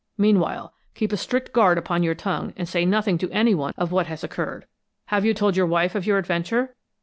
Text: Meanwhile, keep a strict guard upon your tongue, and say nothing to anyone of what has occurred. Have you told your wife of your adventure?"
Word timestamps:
Meanwhile, 0.17 0.73
keep 0.95 1.11
a 1.11 1.15
strict 1.17 1.53
guard 1.53 1.77
upon 1.77 2.01
your 2.01 2.15
tongue, 2.15 2.53
and 2.57 2.67
say 2.67 2.85
nothing 2.87 3.19
to 3.19 3.29
anyone 3.29 3.75
of 3.77 3.91
what 3.91 4.07
has 4.07 4.23
occurred. 4.23 4.65
Have 5.09 5.25
you 5.25 5.35
told 5.35 5.55
your 5.55 5.67
wife 5.67 5.93
of 5.93 6.07
your 6.07 6.17
adventure?" 6.17 6.73